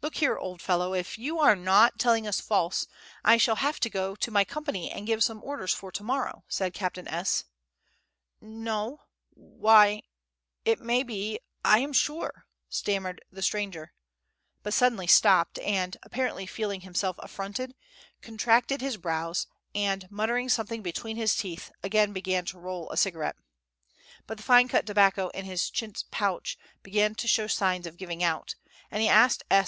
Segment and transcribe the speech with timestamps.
[0.00, 2.86] "Look here, old fellow, if you are not telling us false,
[3.24, 6.44] I shall have to go to my company and give some orders for to morrow,"
[6.46, 7.44] said Captain S.
[8.40, 9.00] "No...
[9.34, 10.04] why...
[10.64, 12.46] it may be, I am sure,"...
[12.68, 13.92] stammered the stranger,
[14.62, 17.74] but suddenly stopped, and, apparently feeling himself affronted,
[18.22, 23.36] contracted his brows, and, muttering something between his teeth, again began to roll a cigarette.
[24.28, 28.22] But the fine cut tobacco in his chintz pouch began to show signs of giving
[28.22, 28.54] out,
[28.92, 29.66] and he asked S.